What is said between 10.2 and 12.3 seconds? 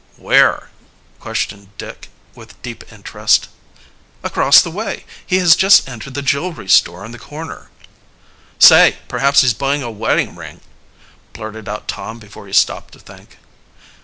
ring," blurted out Tom